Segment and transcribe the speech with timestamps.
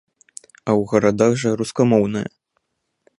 [0.67, 2.29] А ў гарадах жа рускамоўныя.